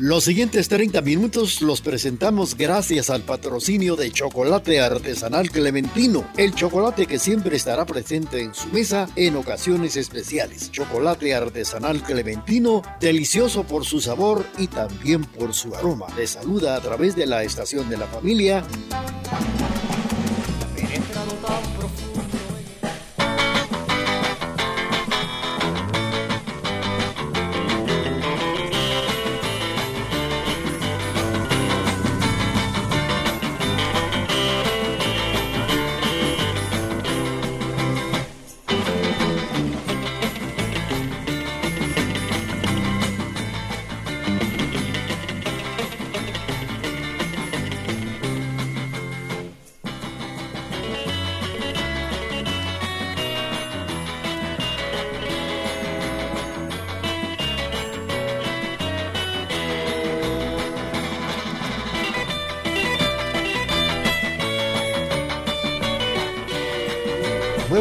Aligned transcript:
Los 0.00 0.22
siguientes 0.22 0.68
30 0.68 1.00
minutos 1.00 1.60
los 1.60 1.80
presentamos 1.80 2.56
gracias 2.56 3.10
al 3.10 3.22
patrocinio 3.22 3.96
de 3.96 4.12
Chocolate 4.12 4.80
Artesanal 4.80 5.50
Clementino, 5.50 6.24
el 6.36 6.54
chocolate 6.54 7.06
que 7.06 7.18
siempre 7.18 7.56
estará 7.56 7.84
presente 7.84 8.40
en 8.40 8.54
su 8.54 8.68
mesa 8.68 9.08
en 9.16 9.34
ocasiones 9.34 9.96
especiales. 9.96 10.70
Chocolate 10.70 11.34
Artesanal 11.34 12.00
Clementino, 12.04 12.82
delicioso 13.00 13.64
por 13.64 13.84
su 13.84 14.00
sabor 14.00 14.46
y 14.56 14.68
también 14.68 15.24
por 15.24 15.52
su 15.52 15.74
aroma. 15.74 16.06
Le 16.16 16.28
saluda 16.28 16.76
a 16.76 16.80
través 16.80 17.16
de 17.16 17.26
la 17.26 17.42
estación 17.42 17.90
de 17.90 17.96
la 17.96 18.06
familia. 18.06 18.62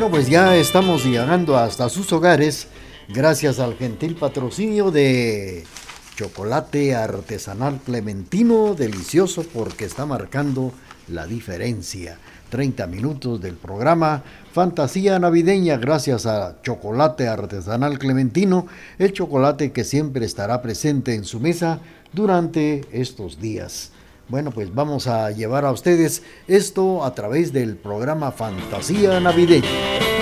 Pues 0.09 0.29
ya 0.29 0.55
estamos 0.55 1.03
llegando 1.05 1.57
hasta 1.57 1.89
sus 1.89 2.11
hogares 2.13 2.67
gracias 3.09 3.59
al 3.59 3.75
gentil 3.75 4.15
patrocinio 4.15 4.89
de 4.89 5.65
chocolate 6.15 6.95
artesanal 6.95 7.79
clementino, 7.85 8.73
delicioso 8.73 9.43
porque 9.53 9.85
está 9.85 10.05
marcando 10.05 10.71
la 11.09 11.27
diferencia. 11.27 12.17
30 12.49 12.87
minutos 12.87 13.41
del 13.41 13.55
programa 13.55 14.23
Fantasía 14.53 15.19
Navideña 15.19 15.77
gracias 15.77 16.25
a 16.25 16.61
Chocolate 16.63 17.27
Artesanal 17.27 17.99
Clementino, 17.99 18.65
el 18.97 19.11
chocolate 19.13 19.71
que 19.71 19.83
siempre 19.83 20.25
estará 20.25 20.61
presente 20.61 21.13
en 21.13 21.25
su 21.25 21.39
mesa 21.39 21.79
durante 22.13 22.85
estos 22.91 23.39
días. 23.39 23.91
Bueno, 24.29 24.51
pues 24.51 24.75
vamos 24.75 25.07
a 25.07 25.31
llevar 25.31 25.63
a 25.63 25.71
ustedes 25.71 26.21
esto 26.49 27.05
a 27.05 27.15
través 27.15 27.53
del 27.53 27.77
programa 27.77 28.33
Fantasía 28.33 29.21
Navideña. 29.21 30.16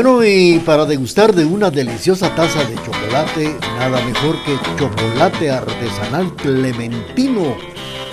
Bueno, 0.00 0.24
y 0.24 0.60
para 0.60 0.86
degustar 0.86 1.34
de 1.34 1.44
una 1.44 1.72
deliciosa 1.72 2.32
taza 2.36 2.62
de 2.62 2.76
chocolate, 2.76 3.56
nada 3.80 4.00
mejor 4.06 4.36
que 4.44 4.56
chocolate 4.78 5.50
artesanal 5.50 6.36
clementino. 6.36 7.56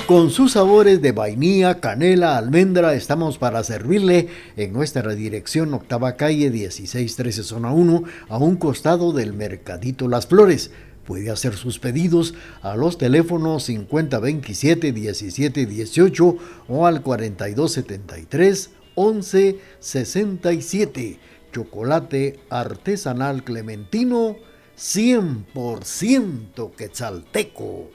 Con 0.08 0.32
sus 0.32 0.54
sabores 0.54 1.00
de 1.04 1.12
vainilla, 1.12 1.80
canela, 1.80 2.38
almendra, 2.38 2.96
estamos 2.96 3.38
para 3.38 3.64
servirle 3.64 4.30
en 4.58 4.74
nuestra 4.74 5.14
dirección 5.14 5.76
Octava 5.76 6.16
Calle 6.16 6.50
1613 6.50 7.44
Zona 7.44 7.72
1, 7.72 8.04
a 8.30 8.38
un 8.40 8.56
costado 8.56 9.14
del 9.14 9.34
Mercadito 9.34 10.08
Las 10.08 10.26
Flores. 10.26 10.72
Puede 11.06 11.30
hacer 11.30 11.54
sus 11.54 11.78
pedidos 11.78 12.34
a 12.64 12.76
los 12.76 12.98
teléfonos 12.98 13.66
5027 13.66 14.92
1718 14.92 16.38
o 16.68 16.88
al 16.88 17.04
4273 17.04 18.72
1167 18.98 21.20
chocolate 21.56 22.38
artesanal 22.50 23.46
clementino 23.46 24.36
100% 24.78 26.76
quetzalteco. 26.76 27.90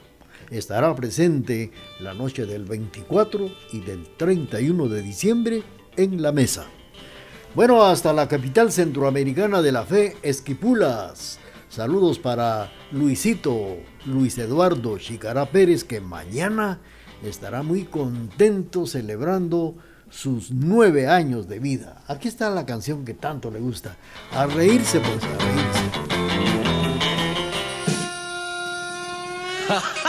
Estará 0.49 0.95
presente 0.95 1.71
la 1.99 2.15
noche 2.15 2.47
del 2.47 2.65
24 2.65 3.51
y 3.71 3.81
del 3.81 4.07
31 4.17 4.87
de 4.87 5.01
diciembre 5.03 5.63
en 5.95 6.23
la 6.23 6.31
mesa. 6.31 6.65
Bueno, 7.53 7.83
hasta 7.83 8.13
la 8.13 8.27
capital 8.27 8.71
centroamericana 8.71 9.61
de 9.61 9.71
la 9.71 9.85
fe, 9.85 10.17
Esquipulas. 10.23 11.37
Saludos 11.69 12.17
para 12.17 12.71
Luisito, 12.91 13.77
Luis 14.07 14.39
Eduardo 14.39 14.97
Chicará 14.97 15.45
Pérez, 15.45 15.83
que 15.83 16.01
mañana 16.01 16.81
estará 17.23 17.61
muy 17.61 17.83
contento 17.83 18.87
celebrando 18.87 19.75
sus 20.11 20.51
nueve 20.51 21.07
años 21.07 21.47
de 21.47 21.59
vida. 21.59 22.01
Aquí 22.07 22.27
está 22.27 22.49
la 22.49 22.65
canción 22.65 23.05
que 23.05 23.13
tanto 23.13 23.49
le 23.49 23.59
gusta. 23.59 23.95
A 24.31 24.45
reírse, 24.45 24.99
pues, 24.99 25.23
a 25.23 25.37
reírse. 25.37 25.81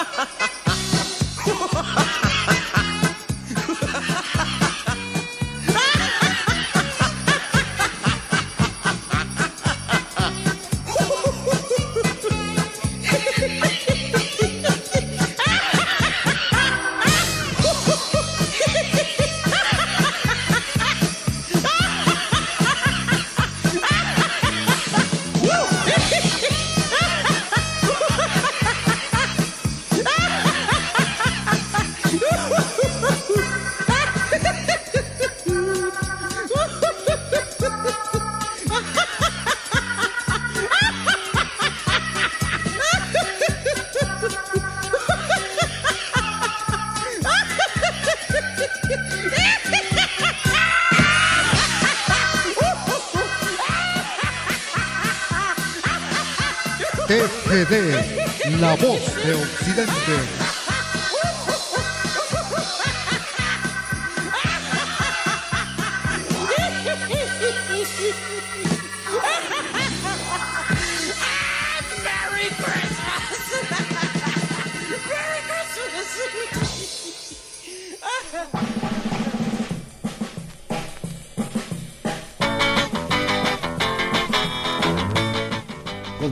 la 58.51 58.75
voz 58.77 59.01
de 59.25 59.35
Occidente. 59.35 60.52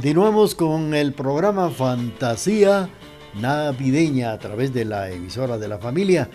Continuamos 0.00 0.54
con 0.54 0.94
el 0.94 1.12
programa 1.12 1.68
Fantasía 1.68 2.88
Navideña 3.38 4.32
a 4.32 4.38
través 4.38 4.72
de 4.72 4.86
la 4.86 5.10
emisora 5.10 5.58
de 5.58 5.68
la 5.68 5.76
familia. 5.76 6.30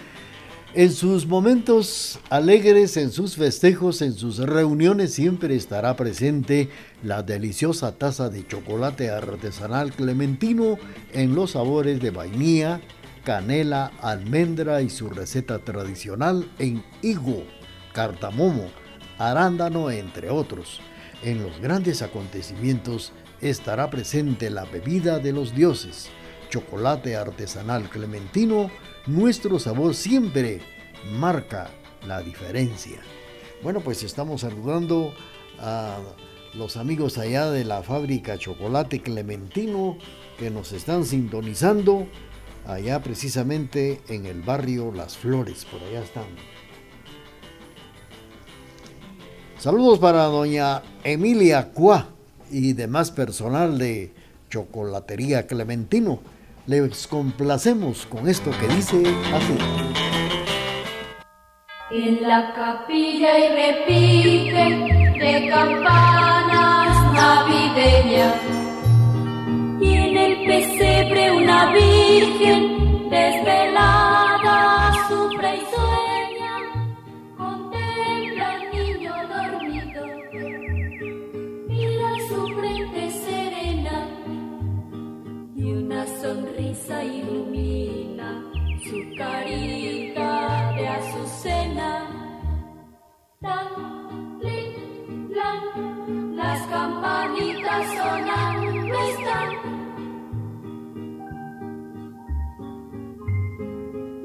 En 0.75 0.91
sus 0.91 1.25
momentos 1.25 2.19
alegres, 2.29 2.95
en 2.95 3.10
sus 3.10 3.38
festejos, 3.38 4.03
en 4.03 4.13
sus 4.13 4.38
reuniones, 4.38 5.15
siempre 5.15 5.55
estará 5.55 5.95
presente 5.95 6.69
la 7.01 7.24
deliciosa 7.24 7.98
taza 7.98 8.29
de 8.29 8.45
chocolate 8.45 9.10
artesanal 9.10 9.93
clementino 9.93 10.77
en 11.12 11.34
los 11.34 11.53
sabores 11.53 12.00
de 12.00 12.12
vainilla, 12.12 12.81
canela, 13.24 13.91
almendra 14.00 14.84
y 14.84 14.91
su 14.91 15.10
receta 15.10 15.57
tradicional 15.57 16.48
en 16.60 16.84
higo, 17.01 17.41
cartamomo, 17.93 18.67
arándano, 19.17 19.89
entre 19.89 20.29
otros. 20.29 20.81
En 21.24 21.41
los 21.41 21.60
grandes 21.60 22.03
acontecimientos 22.03 23.12
estará 23.50 23.90
presente 23.90 24.50
la 24.50 24.66
bebida 24.66 25.20
de 25.20 25.32
los 25.32 25.54
dioses, 25.54 26.10
chocolate 26.50 27.16
artesanal 27.16 27.90
clementino, 27.90 28.72
nuestro 29.06 29.60
sabor 29.60 29.94
siempre 29.94 30.62
marca 31.12 31.70
la 32.08 32.22
diferencia. 32.22 33.00
Bueno, 33.62 33.82
pues 33.82 34.02
estamos 34.04 34.42
saludando 34.42 35.14
a 35.60 36.00
los 36.54 36.78
amigos 36.78 37.18
allá 37.18 37.52
de 37.52 37.64
la 37.66 37.84
fábrica 37.84 38.38
Chocolate 38.38 39.02
Clementino 39.02 39.98
que 40.40 40.50
nos 40.50 40.72
están 40.72 41.06
sintonizando 41.06 42.08
allá 42.66 43.02
precisamente 43.04 44.02
en 44.08 44.25
el 44.25 44.42
barrio 44.42 44.92
Las 44.92 45.18
Flores, 45.18 45.66
por 45.66 45.82
allá 45.84 46.02
están. 46.02 46.25
Saludos 49.60 50.00
para 50.00 50.24
doña 50.24 50.82
Emilia 51.04 51.72
Cuá 51.72 52.14
y 52.52 52.74
demás 52.74 53.12
personal 53.12 53.78
de 53.78 54.12
Chocolatería 54.50 55.48
Clementino. 55.48 56.20
Les 56.68 57.08
complacemos 57.08 58.06
con 58.06 58.28
esto 58.28 58.52
que 58.60 58.68
dice 58.68 59.04
así. 59.34 59.58
En 61.92 62.28
la 62.28 62.54
capilla 62.56 63.38
y 63.38 63.48
repique 63.50 65.20
de 65.20 65.50
campanas 65.50 67.14
navideñas 67.14 68.64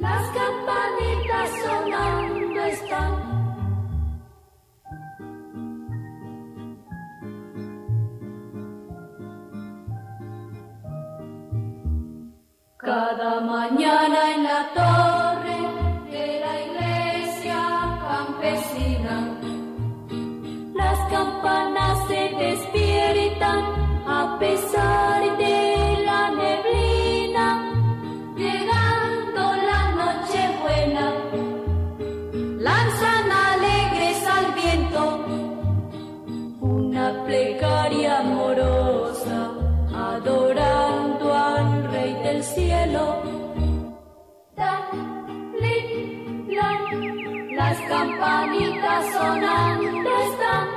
las 0.01 0.23
campanitas 0.31 1.51
sonando 1.65 2.65
están. 2.65 3.13
Cada 12.79 13.41
mañana 13.41 14.35
en 14.35 14.43
la 14.45 14.61
torre 14.81 15.61
de 16.11 16.27
la 16.45 16.55
iglesia 16.67 17.59
campesina, 18.09 19.17
las 20.75 20.99
campanas 21.13 22.09
se 22.09 22.23
despiertan 22.45 23.61
a 24.07 24.39
pesar 24.41 25.10
cielo. 43.11 43.97
Tan, 44.57 44.83
lin, 45.61 46.55
lan, 46.57 47.57
las 47.57 47.79
campanitas 47.89 49.05
sonando 49.13 50.11
están. 50.27 50.69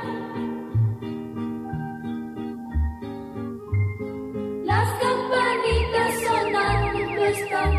Las 4.64 4.88
campanitas 5.02 6.10
sonando 6.26 7.24
están. 7.24 7.72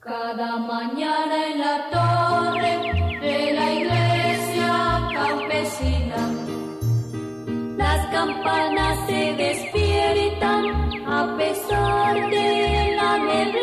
Cada 0.00 0.56
mañana 0.56 1.46
en 1.52 1.58
la 1.60 1.90
torre 1.90 2.57
campanas 8.10 8.98
se 9.06 9.34
despiertan 9.34 10.64
a 11.06 11.36
pesar 11.36 12.30
de 12.30 12.94
la 12.96 13.18
neblina, 13.18 13.57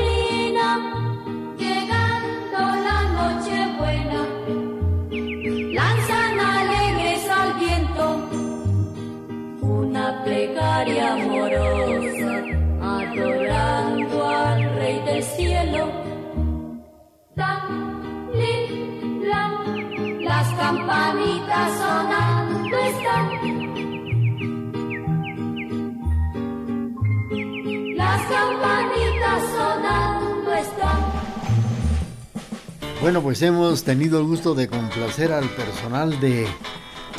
Bueno, 33.05 33.21
pues 33.21 33.39
hemos 33.43 33.83
tenido 33.83 34.19
el 34.19 34.25
gusto 34.25 34.55
de 34.55 34.67
complacer 34.67 35.31
al 35.31 35.47
personal 35.49 36.19
de 36.19 36.47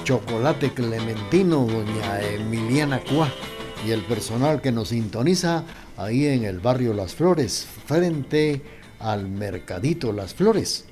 Chocolate 0.02 0.74
Clementino, 0.74 1.64
doña 1.64 2.20
Emiliana 2.22 3.00
Cuá, 3.04 3.32
y 3.86 3.92
el 3.92 4.02
personal 4.02 4.60
que 4.60 4.72
nos 4.72 4.88
sintoniza 4.88 5.62
ahí 5.96 6.26
en 6.26 6.44
el 6.44 6.58
barrio 6.58 6.92
Las 6.92 7.14
Flores, 7.14 7.68
frente 7.86 8.62
al 8.98 9.28
Mercadito 9.28 10.12
Las 10.12 10.34
Flores. 10.34 10.86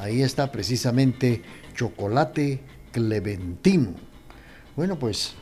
Ahí 0.00 0.20
está 0.20 0.50
precisamente 0.50 1.42
Chocolate 1.76 2.60
Clementino. 2.90 3.92
Bueno, 4.74 4.98
pues 4.98 5.34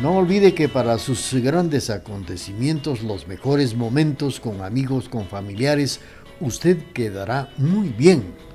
no 0.00 0.16
olvide 0.16 0.54
que 0.54 0.70
para 0.70 0.98
sus 0.98 1.34
grandes 1.34 1.90
acontecimientos, 1.90 3.02
los 3.02 3.28
mejores 3.28 3.74
momentos 3.74 4.40
con 4.40 4.62
amigos, 4.62 5.10
con 5.10 5.26
familiares, 5.26 6.00
usted 6.40 6.78
quedará 6.94 7.50
muy 7.58 7.90
bien, 7.90 8.45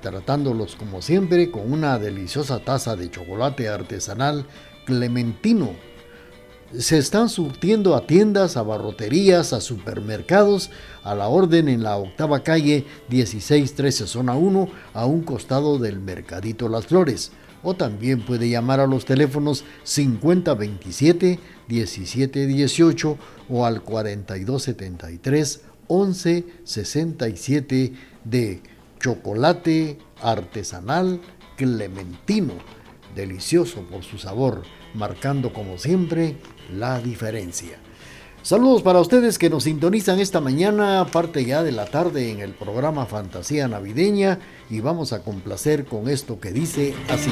tratándolos 0.00 0.76
como 0.76 1.02
siempre 1.02 1.50
con 1.50 1.72
una 1.72 1.98
deliciosa 1.98 2.60
taza 2.60 2.96
de 2.96 3.10
chocolate 3.10 3.68
artesanal 3.68 4.46
clementino. 4.84 5.70
Se 6.76 6.98
están 6.98 7.28
surtiendo 7.28 7.96
a 7.96 8.06
tiendas, 8.06 8.56
a 8.56 8.62
barroterías, 8.62 9.52
a 9.52 9.60
supermercados, 9.60 10.70
a 11.02 11.14
la 11.14 11.28
orden 11.28 11.68
en 11.68 11.82
la 11.82 11.96
octava 11.96 12.42
calle 12.42 12.84
1613 13.08 14.06
zona 14.06 14.34
1, 14.34 14.68
a 14.92 15.06
un 15.06 15.22
costado 15.22 15.78
del 15.78 15.98
Mercadito 15.98 16.68
Las 16.68 16.86
Flores 16.86 17.32
o 17.62 17.74
también 17.74 18.24
puede 18.24 18.48
llamar 18.48 18.80
a 18.80 18.86
los 18.86 19.04
teléfonos 19.04 19.64
5027 19.82 21.38
1718 21.68 23.18
o 23.48 23.66
al 23.66 23.82
4273 23.82 25.62
1167 25.88 27.92
de 28.24 28.62
chocolate 28.98 29.98
artesanal 30.22 31.20
clementino, 31.56 32.54
delicioso 33.14 33.82
por 33.82 34.04
su 34.04 34.18
sabor, 34.18 34.62
marcando 34.94 35.52
como 35.52 35.78
siempre 35.78 36.36
la 36.72 37.00
diferencia. 37.00 37.78
Saludos 38.42 38.82
para 38.82 39.00
ustedes 39.00 39.38
que 39.38 39.50
nos 39.50 39.64
sintonizan 39.64 40.20
esta 40.20 40.40
mañana, 40.40 41.06
parte 41.12 41.44
ya 41.44 41.62
de 41.62 41.72
la 41.72 41.86
tarde 41.86 42.30
en 42.30 42.40
el 42.40 42.52
programa 42.52 43.04
Fantasía 43.04 43.68
Navideña 43.68 44.38
y 44.70 44.80
vamos 44.80 45.12
a 45.12 45.22
complacer 45.22 45.84
con 45.84 46.08
esto 46.08 46.40
que 46.40 46.52
dice 46.52 46.94
así. 47.08 47.30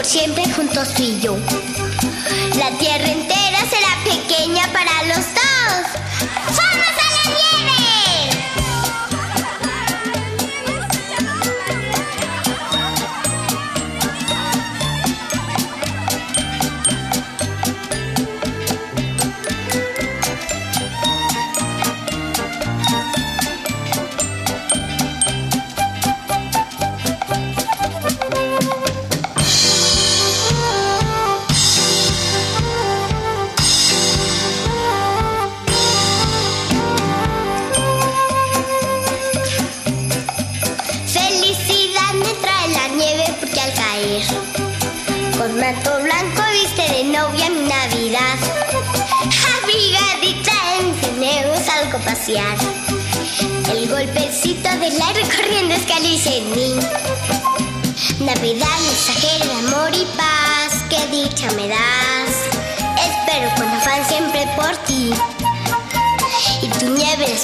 Por 0.00 0.06
siempre 0.06 0.50
juntos 0.50 0.94
tú 0.94 1.02
y 1.02 1.20
yo. 1.20 1.36
La 2.58 2.70
tierra 2.78 3.12
entera 3.12 3.39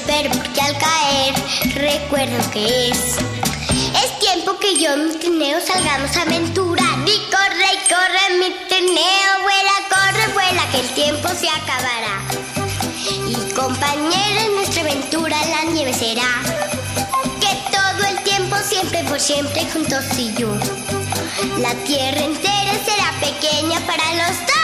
espero 0.06 0.30
porque 0.30 0.60
al 0.60 0.78
caer 0.78 1.34
recuerdo 1.74 2.50
que 2.52 2.90
es. 2.90 3.16
Es 4.02 4.18
tiempo 4.20 4.56
que 4.58 4.78
yo 4.78 4.96
y 4.96 5.00
mi 5.00 5.16
trineo 5.16 5.58
salgamos 5.60 6.16
a 6.16 6.22
aventurar. 6.22 6.98
Y 7.06 7.18
corre 7.30 7.66
y 7.72 7.88
corre 7.88 8.38
mi 8.38 8.50
trineo, 8.68 9.30
vuela, 9.42 9.72
corre, 9.90 10.32
vuela, 10.32 10.62
que 10.70 10.80
el 10.80 10.88
tiempo 10.90 11.28
se 11.28 11.48
acabará. 11.48 12.22
Y 13.28 13.52
compañera 13.54 14.42
en 14.44 14.54
nuestra 14.54 14.82
aventura 14.82 15.36
la 15.46 15.72
nieve 15.72 15.92
será. 15.92 16.42
Que 17.40 17.76
todo 17.76 18.08
el 18.08 18.22
tiempo, 18.22 18.56
siempre 18.64 19.02
por 19.04 19.20
siempre, 19.20 19.66
juntos 19.72 20.04
y 20.18 20.32
yo. 20.34 20.54
La 21.58 21.74
tierra 21.84 22.20
entera 22.20 22.72
será 22.84 23.12
pequeña 23.20 23.80
para 23.80 24.14
los 24.14 24.38
dos. 24.40 24.56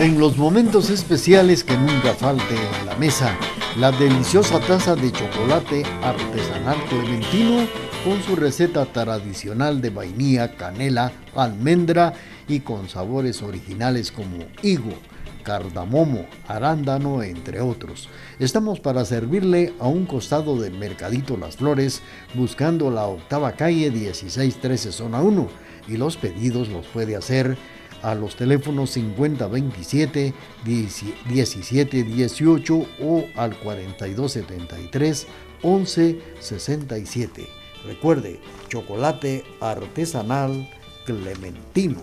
En 0.00 0.18
los 0.18 0.38
momentos 0.38 0.88
especiales 0.88 1.62
que 1.62 1.76
nunca 1.76 2.14
falte 2.14 2.54
en 2.54 2.86
la 2.86 2.96
mesa, 2.96 3.36
la 3.76 3.92
deliciosa 3.92 4.58
taza 4.58 4.96
de 4.96 5.12
chocolate 5.12 5.82
artesanal 6.02 6.82
clementino 6.88 7.68
con 8.02 8.22
su 8.22 8.34
receta 8.34 8.86
tradicional 8.86 9.82
de 9.82 9.90
vainilla, 9.90 10.56
canela, 10.56 11.12
almendra 11.36 12.14
y 12.48 12.60
con 12.60 12.88
sabores 12.88 13.42
originales 13.42 14.10
como 14.10 14.38
higo, 14.62 14.94
cardamomo, 15.42 16.24
arándano, 16.48 17.22
entre 17.22 17.60
otros. 17.60 18.08
Estamos 18.38 18.80
para 18.80 19.04
servirle 19.04 19.74
a 19.80 19.86
un 19.86 20.06
costado 20.06 20.58
del 20.58 20.78
Mercadito 20.78 21.36
Las 21.36 21.58
Flores, 21.58 22.00
buscando 22.32 22.90
la 22.90 23.04
octava 23.04 23.52
calle 23.52 23.90
1613 23.90 24.92
zona 24.92 25.20
1, 25.20 25.46
y 25.88 25.98
los 25.98 26.16
pedidos 26.16 26.70
los 26.70 26.86
puede 26.86 27.16
hacer 27.16 27.58
a 28.02 28.14
los 28.14 28.36
teléfonos 28.36 28.90
5027 28.90 30.32
1718 30.64 32.86
o 33.02 33.24
al 33.36 33.56
4273 33.56 35.26
1167. 35.62 37.48
Recuerde, 37.84 38.40
chocolate 38.68 39.44
artesanal 39.60 40.68
clementino. 41.04 42.00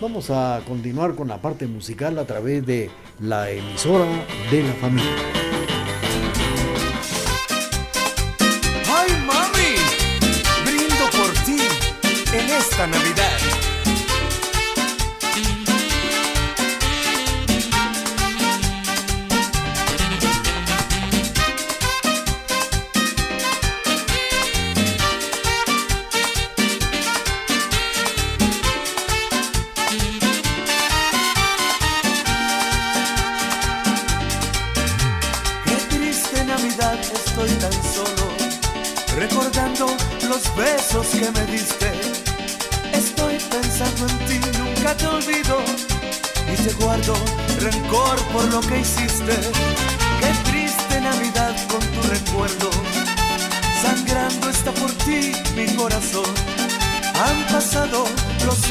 Vamos 0.00 0.30
a 0.30 0.62
continuar 0.66 1.14
con 1.14 1.28
la 1.28 1.42
parte 1.42 1.66
musical 1.66 2.18
a 2.18 2.24
través 2.24 2.64
de 2.64 2.90
la 3.20 3.50
emisora 3.50 4.06
de 4.50 4.62
la 4.62 4.72
familia. 4.74 5.47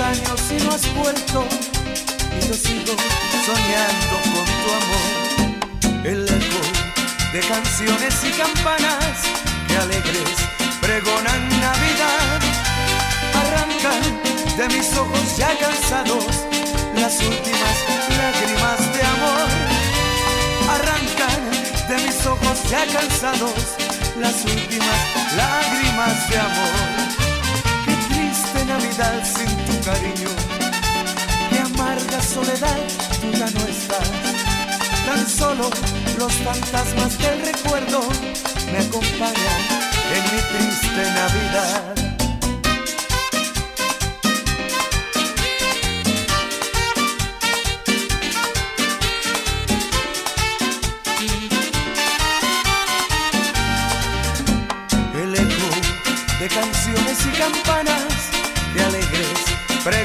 Años 0.07 0.39
y 0.51 0.63
no 0.63 0.71
has 0.71 0.95
vuelto, 0.95 1.45
y 2.39 2.47
yo 2.47 2.53
sigo 2.53 2.95
soñando 3.45 4.15
con 4.33 4.45
tu 4.61 4.67
amor 4.79 5.27
el 6.05 6.23
eco 6.23 6.61
de 7.33 7.39
canciones 7.41 8.15
y 8.23 8.31
campanas 8.31 9.15
que 9.67 9.75
alegres 9.75 10.37
pregonan 10.79 11.49
Navidad. 11.59 12.39
Arrancan 13.41 14.03
de 14.57 14.67
mis 14.75 14.95
ojos 14.95 15.37
ya 15.37 15.51
cansados 15.59 16.25
las 16.95 17.19
últimas 17.19 17.75
lágrimas 18.17 18.79
de 18.95 19.01
amor. 19.15 19.49
Arrancan 20.75 21.41
de 21.89 21.95
mis 22.05 22.25
ojos 22.25 22.57
ya 22.69 22.85
cansados 22.85 23.59
las 24.21 24.45
últimas 24.45 24.99
lágrimas 25.35 26.29
de 26.29 26.37
amor. 26.37 27.06
Navidad 28.67 29.23
sin 29.23 29.65
tu 29.65 29.85
cariño, 29.85 30.29
qué 31.49 31.59
amarga 31.59 32.21
soledad 32.21 32.77
tú 33.21 33.31
ya 33.31 33.49
no 33.49 33.61
estás 33.67 34.09
tan 35.07 35.27
solo 35.27 35.69
los 36.17 36.33
fantasmas 36.33 37.17
del 37.17 37.41
recuerdo 37.45 38.01
me 38.71 38.79
acompañan 38.79 39.61
en 40.15 40.23
mi 40.23 40.41
triste 40.51 41.11
Navidad. 41.15 42.06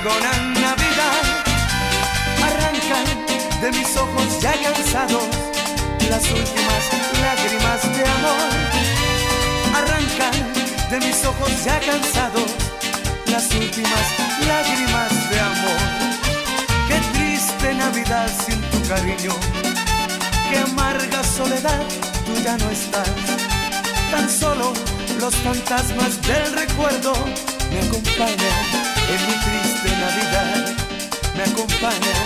Navidad 0.04 1.22
arrancan 2.42 3.60
de 3.60 3.70
mis 3.70 3.96
ojos 3.96 4.40
ya 4.40 4.52
cansados 4.60 5.22
las 6.10 6.24
últimas 6.28 6.82
lágrimas 7.22 7.82
de 7.96 8.04
amor. 8.10 8.50
Arrancan 9.76 10.90
de 10.90 11.06
mis 11.06 11.24
ojos 11.24 11.64
ya 11.64 11.78
cansados 11.78 12.50
las 13.26 13.44
últimas 13.54 14.04
lágrimas 14.48 15.30
de 15.30 15.38
amor. 15.38 15.80
Qué 16.88 16.98
triste 17.12 17.72
Navidad 17.72 18.28
sin 18.44 18.60
tu 18.72 18.88
cariño, 18.88 19.34
qué 20.50 20.58
amarga 20.58 21.22
soledad, 21.22 21.80
tú 22.26 22.42
ya 22.42 22.56
no 22.56 22.70
estás. 22.70 23.08
Tan 24.10 24.28
solo 24.28 24.72
los 25.20 25.36
fantasmas 25.36 26.20
del 26.22 26.52
recuerdo 26.54 27.12
me 27.70 27.78
acompañan 27.86 28.91
en 29.08 29.26
mi 29.26 29.34
triste 29.44 29.90
Navidad, 29.96 30.74
me 31.36 31.42
acompañan 31.42 32.21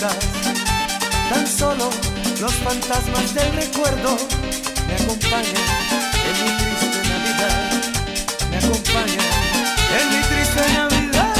Tan 0.00 1.46
solo 1.46 1.90
los 2.40 2.54
fantasmas 2.54 3.34
del 3.34 3.52
recuerdo 3.52 4.16
me 4.88 4.94
acompañan 4.94 5.44
en 6.24 6.34
mi 6.42 6.50
triste 6.56 7.00
Navidad. 7.10 7.56
Me 8.50 8.56
acompañan 8.56 9.28
en 10.00 10.08
mi 10.08 10.22
triste 10.24 10.62
Navidad. 10.72 11.34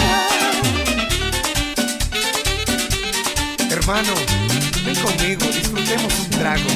Hermano, 3.70 4.12
ven 4.85 4.96
conmigo, 4.96 5.46
disfrutemos 5.46 6.18
un 6.18 6.31
trago 6.31 6.68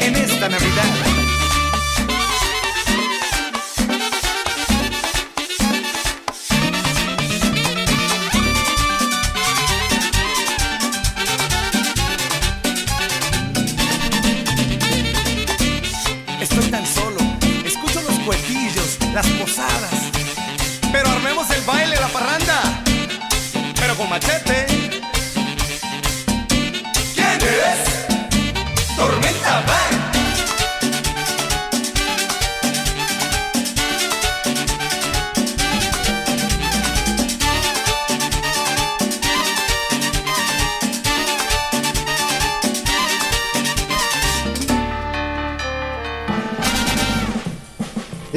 en 0.00 0.16
esta 0.16 0.48
Navidad. 0.48 1.17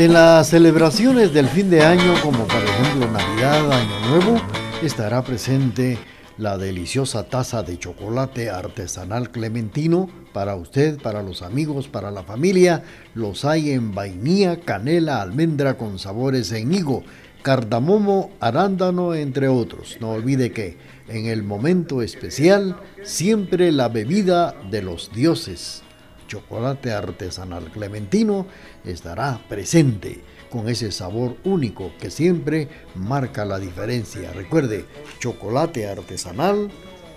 En 0.02 0.14
las 0.14 0.48
celebraciones 0.50 1.32
del 1.32 1.48
fin 1.48 1.70
de 1.70 1.86
año, 1.86 2.16
como 2.24 2.48
por 2.48 2.64
ejemplo 2.64 3.08
Navidad, 3.12 3.72
Año 3.72 4.00
Nuevo, 4.10 4.42
estará 4.82 5.24
presente 5.24 6.00
la 6.40 6.58
deliciosa 6.58 7.24
taza 7.26 7.62
de 7.62 7.78
chocolate 7.78 8.50
artesanal 8.50 9.30
clementino 9.30 10.10
para 10.34 10.56
usted, 10.56 11.00
para 11.00 11.22
los 11.22 11.44
amigos, 11.44 11.88
para 11.88 12.10
la 12.10 12.24
familia. 12.24 12.84
Los 13.14 13.46
hay 13.46 13.72
en 13.72 13.94
vainilla, 13.94 14.60
canela, 14.60 15.22
almendra 15.22 15.78
con 15.78 16.00
sabores 16.00 16.52
en 16.52 16.74
higo, 16.74 17.04
cardamomo, 17.44 18.32
arándano, 18.40 19.14
entre 19.14 19.50
otros. 19.50 19.98
No 20.00 20.12
olvide 20.12 20.52
que 20.52 20.78
en 21.08 21.28
el 21.28 21.44
momento 21.44 22.02
especial, 22.02 22.76
siempre 23.04 23.72
la 23.72 23.88
bebida 23.88 24.56
de 24.72 24.82
los 24.82 25.12
dioses 25.14 25.84
chocolate 26.32 26.94
artesanal 26.94 27.66
clementino 27.72 28.48
estará 28.86 29.42
presente 29.50 30.22
con 30.52 30.70
ese 30.70 30.92
sabor 30.92 31.38
único 31.44 31.92
que 32.00 32.12
siempre 32.12 32.68
marca 32.94 33.46
la 33.46 33.58
diferencia. 33.58 34.32
Recuerde, 34.34 34.86
chocolate 35.20 35.88
artesanal 35.88 36.70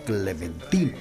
clementino. 0.06 0.92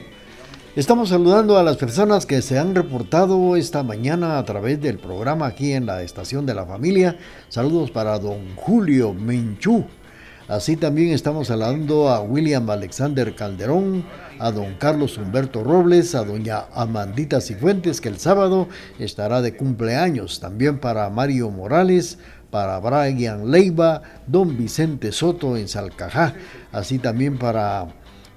Estamos 0.75 1.09
saludando 1.09 1.59
a 1.59 1.63
las 1.63 1.77
personas 1.77 2.25
que 2.25 2.41
se 2.41 2.57
han 2.57 2.73
reportado 2.73 3.55
esta 3.55 3.83
mañana 3.83 4.39
a 4.39 4.43
través 4.43 4.81
del 4.81 4.97
programa 4.97 5.45
aquí 5.45 5.73
en 5.73 5.85
la 5.85 6.01
Estación 6.01 6.47
de 6.47 6.55
la 6.55 6.65
Familia. 6.65 7.19
Saludos 7.47 7.91
para 7.91 8.17
don 8.17 8.55
Julio 8.55 9.13
Menchú. 9.13 9.85
Así 10.47 10.75
también 10.75 11.13
estamos 11.13 11.47
saludando 11.47 12.09
a 12.09 12.21
William 12.21 12.67
Alexander 12.69 13.35
Calderón, 13.35 14.03
a 14.39 14.51
don 14.51 14.75
Carlos 14.75 15.17
Humberto 15.17 15.63
Robles, 15.63 16.15
a 16.15 16.23
doña 16.23 16.65
Amandita 16.73 17.41
Cifuentes, 17.41 18.01
que 18.01 18.09
el 18.09 18.19
sábado 18.19 18.67
estará 18.99 19.41
de 19.41 19.55
cumpleaños. 19.55 20.39
También 20.39 20.79
para 20.79 21.09
Mario 21.09 21.49
Morales, 21.49 22.17
para 22.49 22.79
Brian 22.79 23.49
Leiva, 23.51 24.01
don 24.27 24.57
Vicente 24.57 25.11
Soto 25.11 25.57
en 25.57 25.67
Salcajá. 25.67 26.33
Así 26.71 26.99
también 26.99 27.37
para 27.37 27.87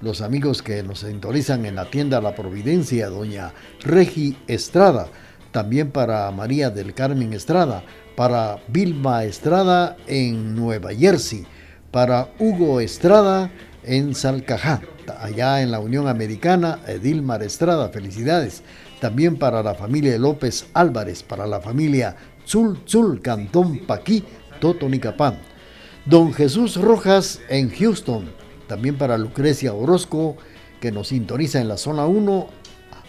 los 0.01 0.21
amigos 0.21 0.61
que 0.61 0.83
nos 0.83 0.99
sintonizan 0.99 1.65
en 1.65 1.75
la 1.75 1.89
tienda 1.89 2.21
La 2.21 2.35
Providencia, 2.35 3.09
doña 3.09 3.53
Regi 3.81 4.37
Estrada. 4.47 5.07
También 5.51 5.91
para 5.91 6.29
María 6.31 6.69
del 6.69 6.93
Carmen 6.93 7.33
Estrada, 7.33 7.83
para 8.15 8.59
Vilma 8.67 9.23
Estrada 9.23 9.95
en 10.07 10.55
Nueva 10.55 10.93
Jersey, 10.93 11.45
para 11.91 12.29
Hugo 12.37 12.79
Estrada 12.79 13.49
en 13.83 14.13
Salcajá 14.13 14.81
allá 15.09 15.61
en 15.61 15.71
la 15.71 15.79
Unión 15.79 16.07
Americana, 16.07 16.79
Edilmar 16.87 17.43
Estrada, 17.43 17.89
felicidades. 17.89 18.63
También 18.99 19.37
para 19.37 19.63
la 19.63 19.75
familia 19.75 20.17
López 20.17 20.65
Álvarez, 20.73 21.23
para 21.23 21.45
la 21.45 21.61
familia 21.61 22.15
Zul 22.47 22.79
Zul, 22.87 23.21
Cantón 23.21 23.79
Paquí, 23.79 24.23
Totonicapán. 24.59 25.37
Don 26.05 26.33
Jesús 26.33 26.77
Rojas 26.77 27.41
en 27.49 27.69
Houston, 27.69 28.29
también 28.67 28.97
para 28.97 29.17
Lucrecia 29.17 29.73
Orozco, 29.73 30.37
que 30.79 30.91
nos 30.91 31.09
sintoniza 31.09 31.59
en 31.59 31.67
la 31.67 31.77
zona 31.77 32.05
1, 32.05 32.47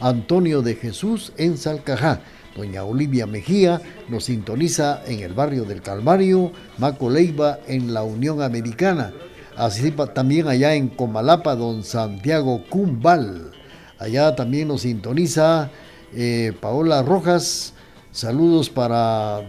Antonio 0.00 0.62
de 0.62 0.74
Jesús 0.74 1.32
en 1.36 1.56
Salcajá. 1.56 2.20
Doña 2.56 2.82
Olivia 2.82 3.26
Mejía 3.26 3.80
nos 4.08 4.24
sintoniza 4.24 5.02
en 5.06 5.20
el 5.20 5.32
barrio 5.32 5.64
del 5.64 5.80
Calvario, 5.80 6.52
Maco 6.78 7.08
Leiva 7.08 7.60
en 7.68 7.94
la 7.94 8.02
Unión 8.02 8.42
Americana. 8.42 9.12
Así 9.58 9.90
también 10.14 10.46
allá 10.46 10.74
en 10.74 10.86
Comalapa, 10.86 11.56
don 11.56 11.82
Santiago 11.82 12.62
Cumbal. 12.70 13.50
Allá 13.98 14.36
también 14.36 14.68
nos 14.68 14.82
sintoniza 14.82 15.68
eh, 16.14 16.52
Paola 16.60 17.02
Rojas. 17.02 17.74
Saludos 18.12 18.70
para, 18.70 19.40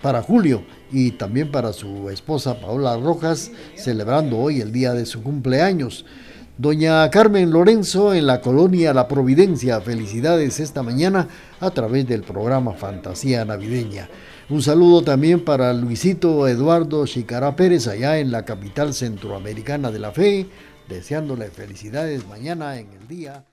para 0.00 0.22
Julio 0.22 0.62
y 0.92 1.10
también 1.10 1.50
para 1.50 1.72
su 1.72 2.10
esposa 2.10 2.60
Paola 2.60 2.96
Rojas, 2.96 3.50
celebrando 3.74 4.38
hoy 4.38 4.60
el 4.60 4.70
día 4.70 4.94
de 4.94 5.04
su 5.04 5.20
cumpleaños. 5.20 6.04
Doña 6.56 7.10
Carmen 7.10 7.50
Lorenzo 7.50 8.14
en 8.14 8.28
la 8.28 8.40
colonia 8.40 8.94
La 8.94 9.08
Providencia, 9.08 9.80
felicidades 9.80 10.60
esta 10.60 10.84
mañana 10.84 11.26
a 11.58 11.72
través 11.72 12.06
del 12.06 12.22
programa 12.22 12.74
Fantasía 12.74 13.44
Navideña. 13.44 14.08
Un 14.50 14.62
saludo 14.62 15.02
también 15.02 15.44
para 15.44 15.72
Luisito 15.72 16.48
Eduardo 16.48 17.06
Chicará 17.06 17.54
Pérez, 17.54 17.86
allá 17.86 18.18
en 18.18 18.32
la 18.32 18.44
capital 18.44 18.94
centroamericana 18.94 19.92
de 19.92 20.00
la 20.00 20.10
fe, 20.10 20.48
deseándole 20.88 21.52
felicidades 21.52 22.26
mañana 22.26 22.76
en 22.80 22.88
el 22.92 23.06
día. 23.06 23.44